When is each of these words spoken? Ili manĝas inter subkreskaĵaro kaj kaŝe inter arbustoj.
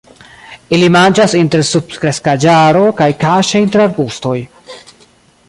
Ili 0.77 0.87
manĝas 0.95 1.35
inter 1.39 1.63
subkreskaĵaro 1.73 2.83
kaj 3.03 3.11
kaŝe 3.27 3.63
inter 3.67 3.87
arbustoj. 3.87 4.37